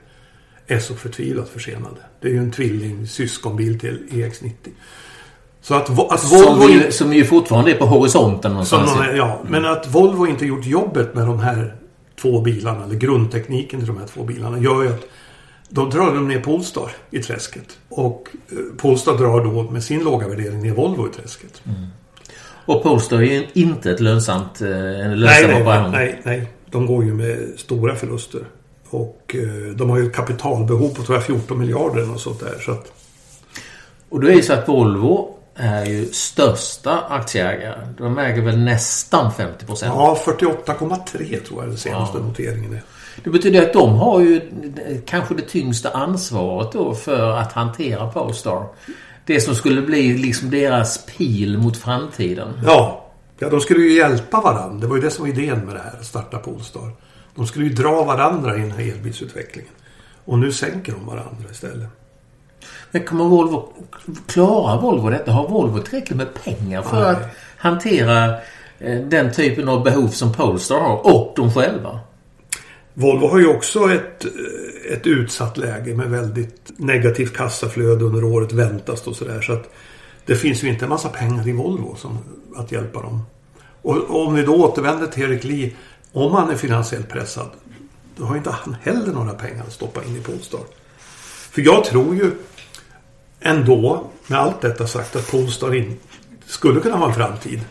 [0.67, 2.01] är så förtvivlat försenade.
[2.21, 4.51] Det är ju en tvilling syskonbil till EX90.
[5.62, 6.45] Så att, att Volvo...
[6.45, 8.91] Som, vi, som ju fortfarande är på horisonten någonstans.
[8.91, 9.51] Som, ja, mm.
[9.51, 11.75] men att Volvo inte gjort jobbet med de här
[12.21, 15.08] två bilarna, eller grundtekniken till de här två bilarna, gör ju att
[15.69, 17.78] då drar de ner Polestar i träsket.
[17.89, 21.62] Och eh, Polestar drar då med sin låga värdering ner Volvo i träsket.
[21.65, 21.88] Mm.
[22.65, 26.47] Och Polestar är ju inte ett lönsamt, eh, en lönsam nej, nej, nej, nej.
[26.71, 28.41] De går ju med stora förluster.
[28.89, 32.60] Och eh, de har ju ett kapitalbehov på tror jag 14 miljarder och sånt där.
[32.60, 32.91] Så att...
[34.10, 37.87] Och då är det så att Volvo är ju största aktieägare.
[37.97, 39.93] De äger väl nästan 50 procent.
[39.95, 42.23] Ja, 48,3 tror jag den senaste ja.
[42.23, 42.81] noteringen är.
[43.23, 44.41] Det betyder att de har ju
[45.05, 48.67] kanske det tyngsta ansvaret då för att hantera Polestar.
[49.25, 52.61] Det som skulle bli liksom deras pil mot framtiden.
[52.65, 53.01] Ja.
[53.39, 54.79] Ja, de skulle ju hjälpa varandra.
[54.81, 56.91] Det var ju det som var idén med det här, att starta Polestar.
[57.35, 59.71] De skulle ju dra varandra i den här elbilsutvecklingen.
[60.25, 61.89] Och nu sänker de varandra istället.
[62.95, 63.73] Men kommer Volvo
[64.27, 65.31] klara Volvo detta?
[65.31, 67.12] Har Volvo tillräckligt med pengar för Nej.
[67.12, 67.21] att
[67.58, 68.34] hantera
[68.79, 71.99] eh, den typen av behov som Polestar har och de själva?
[72.93, 78.51] Volvo har ju också ett, eh, ett utsatt läge med väldigt negativt kassaflöde under året
[78.51, 79.41] väntas och sådär.
[79.41, 79.73] Så att
[80.25, 82.17] det finns ju inte en massa pengar i Volvo som,
[82.55, 83.21] att hjälpa dem.
[83.81, 85.71] Och, och om vi då återvänder till Erik Lee.
[86.12, 87.49] Om han är finansiellt pressad.
[88.17, 90.62] Då har inte han heller några pengar att stoppa in i Polestar.
[91.51, 92.31] För jag tror ju
[93.45, 95.97] ändå, med allt detta sagt, att Polestar in,
[96.45, 97.62] skulle kunna ha en framtid.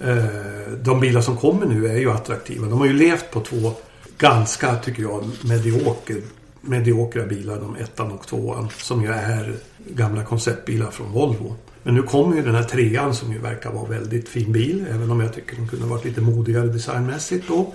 [0.00, 2.66] Eh, de bilar som kommer nu är ju attraktiva.
[2.66, 3.72] De har ju levt på två
[4.18, 6.22] ganska, tycker jag, medioker,
[6.60, 7.56] mediokra bilar.
[7.56, 8.68] De ettan och tvåan.
[8.78, 11.56] Som ju är gamla konceptbilar från Volvo.
[11.82, 14.86] Men nu kommer ju den här trean som ju verkar vara väldigt fin bil.
[14.90, 17.74] Även om jag tycker den kunde varit lite modigare designmässigt då.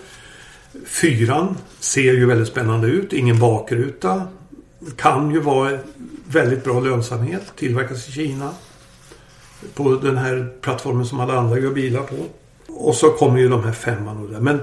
[0.85, 3.13] Fyran ser ju väldigt spännande ut.
[3.13, 4.27] Ingen bakruta.
[4.95, 5.77] Kan ju vara
[6.27, 7.53] väldigt bra lönsamhet.
[7.55, 8.49] Tillverkas i Kina.
[9.73, 12.15] På den här plattformen som alla andra gör bilar på.
[12.67, 14.39] Och så kommer ju de här femman och det.
[14.39, 14.61] Men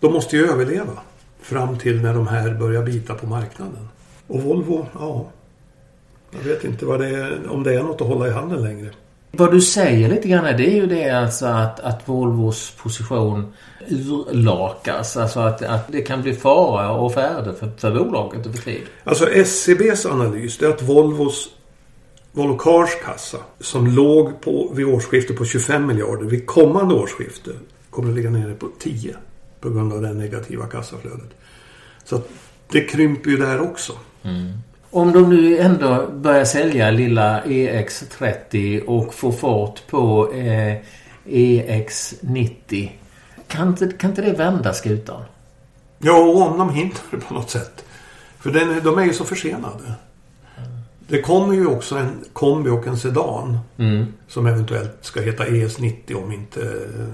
[0.00, 0.92] de måste ju överleva.
[1.40, 3.88] Fram till när de här börjar bita på marknaden.
[4.26, 5.30] Och Volvo, ja.
[6.30, 8.90] Jag vet inte vad det är, om det är något att hålla i handen längre.
[9.32, 13.52] Vad du säger lite grann det är ju det alltså att, att Volvos position
[13.88, 15.16] urlakas.
[15.16, 18.82] Alltså att, att det kan bli fara och färde för, för bolaget över tid.
[19.04, 21.48] Alltså SCBs analys är att Volvos
[22.32, 26.24] Volvo Cars kassa som låg på, vid årsskiftet på 25 miljarder.
[26.24, 27.50] Vid kommande årsskifte
[27.90, 29.16] kommer att ligga nere på 10.
[29.60, 31.30] På grund av det negativa kassaflödet.
[32.04, 32.28] Så att
[32.68, 33.92] det krymper ju där också.
[34.22, 34.52] Mm.
[34.92, 40.76] Om de nu ändå börjar sälja lilla EX30 och får fart på eh,
[41.24, 42.90] EX90.
[43.48, 45.22] Kan inte, kan inte det vända skutan?
[45.98, 47.84] Jo, om de hinner på något sätt.
[48.38, 49.94] För den, de är ju så försenade.
[51.08, 53.58] Det kommer ju också en kombi och en sedan.
[53.76, 54.06] Mm.
[54.28, 56.60] Som eventuellt ska heta ES90 om inte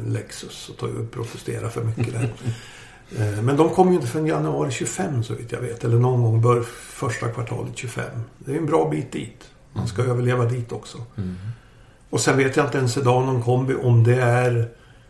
[0.06, 0.70] Lexus
[1.10, 2.28] protesterar för mycket där.
[3.16, 5.84] Eh, men de kommer ju inte förrän januari 25 så vitt jag vet.
[5.84, 8.04] Eller någon gång bör första kvartalet 25.
[8.38, 9.44] Det är en bra bit dit.
[9.72, 10.12] Man ska mm.
[10.12, 10.98] överleva dit också.
[11.16, 11.36] Mm.
[12.10, 14.68] Och sen vet jag inte en sedan och en kombi om det är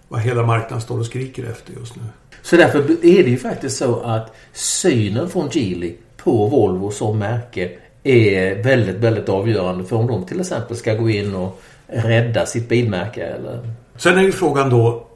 [0.08, 2.02] vad hela marknaden står och skriker efter just nu.
[2.42, 7.70] Så därför är det ju faktiskt så att synen från Geely på Volvo som märke
[8.02, 12.68] är väldigt, väldigt avgörande för om de till exempel ska gå in och rädda sitt
[12.68, 13.74] bilmärke eller...
[13.96, 15.06] Sen är ju frågan då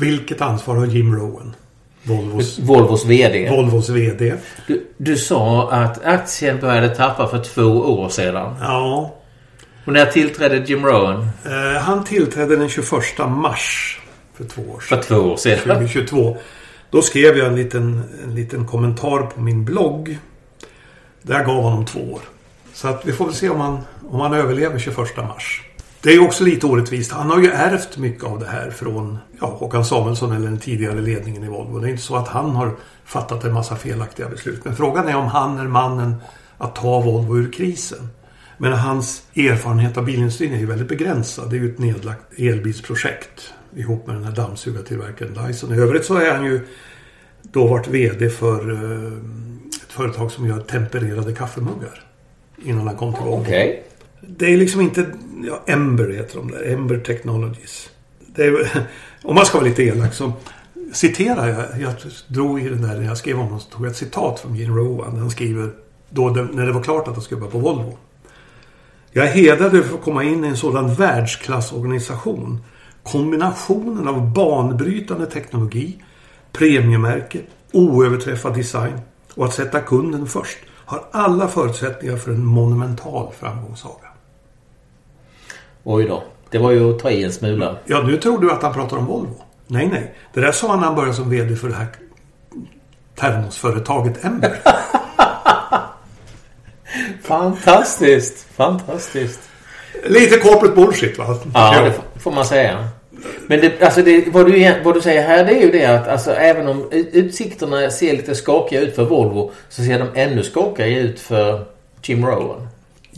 [0.00, 1.54] vilket ansvar har Jim Rowan?
[2.02, 3.50] Volvos, Volvos VD.
[3.50, 4.34] Volvos VD.
[4.66, 8.56] Du, du sa att aktien började tappa för två år sedan.
[8.60, 9.14] Ja.
[9.84, 11.28] Och när tillträdde Jim Rowan?
[11.44, 12.90] Eh, han tillträdde den 21
[13.28, 13.98] mars.
[14.34, 15.02] För två år sedan.
[15.02, 15.58] För två år sedan.
[15.58, 16.36] 2022.
[16.90, 20.18] Då skrev jag en liten, en liten kommentar på min blogg.
[21.22, 22.20] Där jag gav honom två år.
[22.74, 23.78] Så att vi får väl se om han,
[24.10, 25.62] om han överlever 21 mars.
[26.02, 27.12] Det är också lite orättvist.
[27.12, 31.00] Han har ju ärvt mycket av det här från ja, Håkan Samuelsson eller den tidigare
[31.00, 31.78] ledningen i Volvo.
[31.78, 34.64] Det är inte så att han har fattat en massa felaktiga beslut.
[34.64, 36.14] Men frågan är om han är mannen
[36.58, 38.08] att ta Volvo ur krisen.
[38.58, 41.50] Men hans erfarenhet av bilindustrin är ju väldigt begränsad.
[41.50, 45.74] Det är ju ett nedlagt elbilsprojekt ihop med den här dammsugartillverkaren Dyson.
[45.74, 46.60] I övrigt så är han ju
[47.42, 49.12] då varit VD för eh,
[49.66, 52.04] ett företag som gör tempererade kaffemuggar.
[52.64, 53.40] Innan han kom till Volvo.
[53.40, 53.76] Okay.
[54.20, 55.06] Det är liksom inte...
[55.44, 56.72] Ja, Ember heter de där.
[56.72, 57.90] Ember Technologies.
[58.34, 58.86] Det är,
[59.22, 60.32] om man ska vara lite elak så
[60.92, 61.82] citerar jag.
[61.82, 61.94] Jag
[62.28, 64.54] drog i den där när jag skrev om honom så tog jag ett citat från
[64.54, 65.16] Gene Rowan.
[65.16, 65.70] Han skriver
[66.10, 67.98] då när det var klart att han skulle börja på Volvo.
[69.10, 72.58] Jag är hedrad över att få komma in i en sådan världsklassorganisation.
[73.02, 76.02] Kombinationen av banbrytande teknologi,
[76.52, 77.40] premiemärke,
[77.72, 79.00] oöverträffad design
[79.34, 84.07] och att sätta kunden först har alla förutsättningar för en monumental framgångssaga.
[85.90, 86.22] Oj då.
[86.50, 87.76] Det var ju att ta i en smula.
[87.84, 89.34] Ja, nu tror du att han pratar om Volvo.
[89.66, 90.14] Nej, nej.
[90.34, 91.86] Det där sa han när han började som VD för det här
[93.14, 94.58] termosföretaget Ember.
[97.22, 98.46] Fantastiskt.
[98.56, 99.40] Fantastiskt.
[100.04, 101.38] Lite corporate bullshit va?
[101.54, 102.88] Ja, det får man säga.
[103.46, 106.08] Men det, alltså det, vad, du, vad du säger här det är ju det att
[106.08, 111.00] alltså, även om utsikterna ser lite skakiga ut för Volvo så ser de ännu skakigare
[111.00, 111.64] ut för
[112.02, 112.68] Jim Rowan.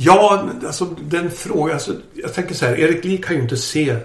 [0.03, 1.75] Ja, alltså den frågan.
[1.75, 2.79] Alltså, jag tänker så här.
[2.79, 3.97] Erik Lee kan ju inte se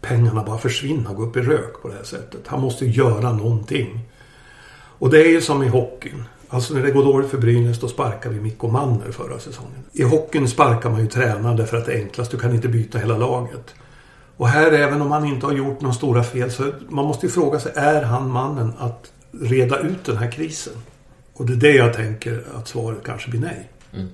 [0.00, 2.40] pengarna bara försvinna och gå upp i rök på det här sättet.
[2.46, 4.00] Han måste göra någonting.
[4.98, 6.24] Och det är ju som i hockeyn.
[6.48, 9.84] Alltså när det går dåligt för Brynäs då sparkar vi Mikko Manner förra säsongen.
[9.92, 12.30] I hockeyn sparkar man ju tränaren därför att det är enklast.
[12.30, 13.74] Du kan inte byta hela laget.
[14.36, 17.32] Och här även om han inte har gjort några stora fel så man måste ju
[17.32, 20.74] fråga sig är han mannen att reda ut den här krisen?
[21.34, 23.70] Och det är det jag tänker att svaret kanske blir nej.
[23.92, 24.08] Mm.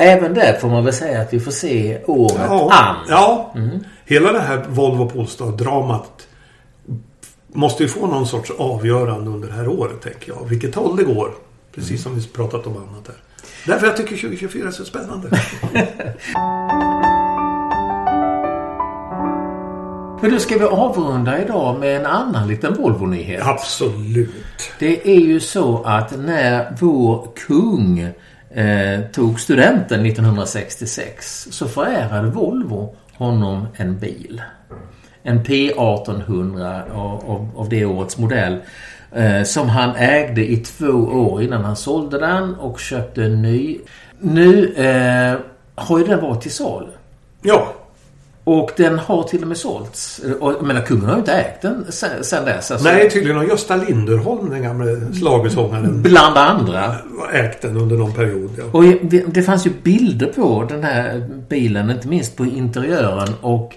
[0.00, 2.96] Även där får man väl säga att vi får se året ja, an.
[3.08, 3.84] Ja, mm.
[4.04, 6.28] hela det här Volvo Polestar-dramat
[7.48, 10.48] måste ju få någon sorts avgörande under det här året tänker jag.
[10.48, 11.30] Vilket håll det går.
[11.74, 13.16] Precis som vi pratat om annat här.
[13.66, 15.28] Därför jag tycker 2024 är så spännande.
[20.22, 23.42] Men då ska vi avrunda idag med en annan liten Volvo-nyhet.
[23.42, 24.30] Absolut.
[24.78, 28.12] Det är ju så att när vår kung
[28.58, 34.42] eh, tog studenten 1966 så förärade Volvo honom en bil.
[35.22, 38.58] En P1800 av, av, av det årets modell.
[39.12, 43.78] Eh, som han ägde i två år innan han sålde den och köpte en ny.
[44.18, 45.40] Nu eh,
[45.74, 46.90] har ju den varit till salu.
[47.42, 47.74] Ja.
[48.48, 50.20] Och den har till och med sålts.
[50.40, 52.70] Jag menar, kungen har ju inte ägt den sen, sen dess.
[52.70, 52.88] Alltså.
[52.88, 56.02] Nej, tydligen har Gösta Linderholm, den gamle slagersångaren.
[56.02, 56.94] Bland andra.
[57.32, 58.64] Ägt den under någon period, ja.
[58.72, 63.28] Och det, det fanns ju bilder på den här bilen, inte minst på interiören.
[63.40, 63.74] Och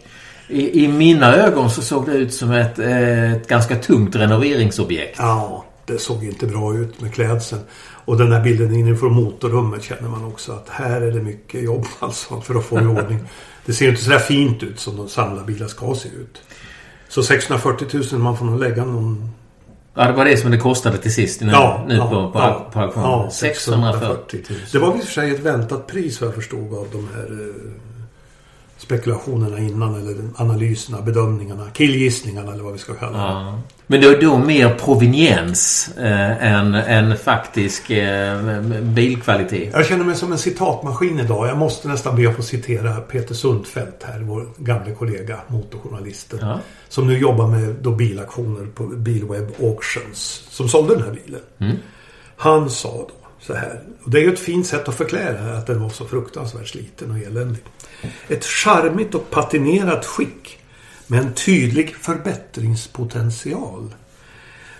[0.47, 5.15] i, i mina ögon så såg det ut som ett, eh, ett ganska tungt renoveringsobjekt.
[5.19, 7.61] Ja, det såg inte bra ut med klädseln.
[8.05, 11.85] Och den där bilden inifrån motorrummet känner man också att här är det mycket jobb
[11.99, 13.19] alltså för att få i ordning.
[13.65, 16.41] Det ser inte så där fint ut som de samlarbilar ska se ut.
[17.07, 19.29] Så 640 000 man får nog lägga någon...
[19.93, 22.39] Ja, det var det som det kostade till sist nu, ja, nu ja, på, på,
[22.39, 23.09] ja, på auktionen.
[23.09, 24.59] Ja, 640 000.
[24.71, 27.31] Det var i och för sig ett väntat pris vad jag förstod av de här
[27.31, 27.71] eh,
[28.81, 33.23] spekulationerna innan eller analyserna, bedömningarna, killgissningarna eller vad vi ska kalla det.
[33.23, 33.59] Ja.
[33.87, 39.69] Men det är då mer proveniens eh, än, än faktisk eh, bilkvalitet.
[39.73, 41.47] Jag känner mig som en citatmaskin idag.
[41.47, 46.39] Jag måste nästan be att få citera Peter Sundfeldt här, vår gamle kollega, motorjournalisten.
[46.41, 46.59] Ja.
[46.89, 50.47] Som nu jobbar med då bilaktioner på Bilweb Auctions.
[50.49, 51.41] Som sålde den här bilen.
[51.59, 51.75] Mm.
[52.35, 53.81] Han sa då så här.
[54.03, 57.11] Och det är ju ett fint sätt att förklara att den var så fruktansvärt sliten
[57.11, 57.63] och eländig.
[58.27, 60.59] Ett charmigt och patinerat skick
[61.07, 63.95] med en tydlig förbättringspotential.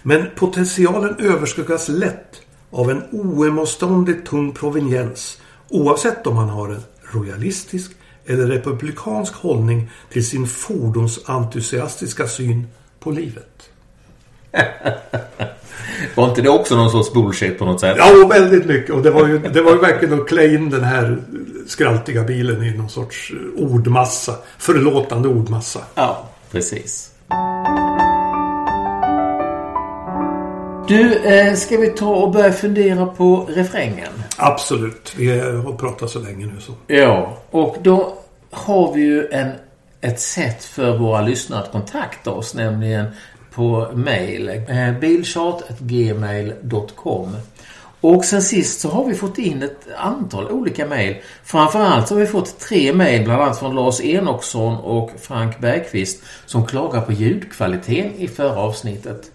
[0.02, 7.92] Men potentialen överskuggas lätt av en oemotståndligt tung proveniens oavsett om man har en royalistisk
[8.26, 12.68] eller republikansk hållning till sin fordonsentusiastiska syn
[13.00, 13.71] på livet.
[16.16, 17.96] Var inte det också någon sorts bullshit på något sätt?
[17.98, 18.96] Ja, väldigt mycket.
[18.96, 21.18] Och det var ju, det var ju verkligen att klä in den här
[21.68, 24.36] skraltiga bilen i någon sorts ordmassa.
[24.58, 25.80] Förlåtande ordmassa.
[25.96, 27.12] Ja, precis.
[30.88, 34.24] Du, eh, ska vi ta och börja fundera på refrängen?
[34.38, 35.14] Absolut.
[35.18, 36.74] Vi har pratat så länge nu så.
[36.88, 38.18] Ja, och då
[38.52, 39.52] har vi ju en,
[40.02, 43.06] ett sätt för våra lyssnare att kontakta oss, nämligen
[43.52, 44.50] på mail.
[44.50, 47.38] Eh, Biltjat.gmail.com
[48.02, 51.16] Och sen sist så har vi fått in ett antal olika mejl.
[51.44, 56.24] Framförallt så har vi fått tre mejl, bland annat från Lars Enoksson och Frank Bergqvist,
[56.46, 59.32] som klagar på ljudkvaliteten i förra avsnittet.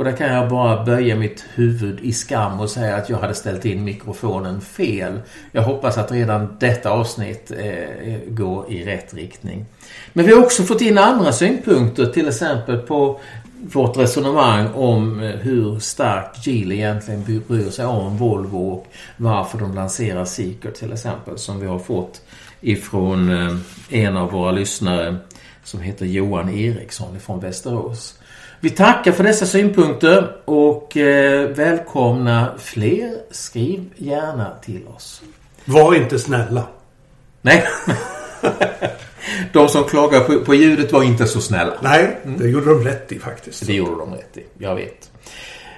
[0.00, 3.34] Och där kan jag bara böja mitt huvud i skam och säga att jag hade
[3.34, 5.20] ställt in mikrofonen fel.
[5.52, 9.66] Jag hoppas att redan detta avsnitt eh, går i rätt riktning.
[10.12, 13.20] Men vi har också fått in andra synpunkter, till exempel på
[13.62, 18.86] vårt resonemang om eh, hur starkt Geely egentligen bryr sig om Volvo och
[19.16, 22.22] varför de lanserar Seeker till exempel som vi har fått
[22.60, 23.56] ifrån eh,
[23.90, 25.16] en av våra lyssnare
[25.64, 28.18] som heter Johan Eriksson från Västerås.
[28.60, 33.14] Vi tackar för dessa synpunkter och eh, välkomna fler.
[33.30, 35.22] Skriv gärna till oss.
[35.64, 36.66] Var inte snälla.
[37.42, 37.64] Nej.
[39.52, 41.72] De som klagar på, på ljudet var inte så snälla.
[41.80, 43.66] Nej, det gjorde de rätt i faktiskt.
[43.66, 44.44] Det gjorde de rätt i.
[44.58, 45.10] Jag vet.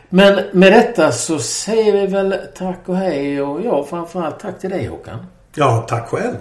[0.08, 4.70] Men med detta så säger vi väl tack och hej och ja, framförallt tack till
[4.70, 5.26] dig Håkan.
[5.54, 6.36] Ja, tack själv.